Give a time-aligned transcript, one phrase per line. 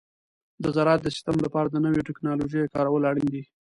[0.63, 3.43] د زراعت د سیستم لپاره د نوو تکنالوژیو کارول اړین دي.